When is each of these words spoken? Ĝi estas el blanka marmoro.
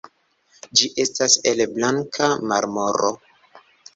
Ĝi 0.79 0.87
estas 1.03 1.35
el 1.51 1.61
blanka 1.75 2.31
marmoro. 2.53 3.13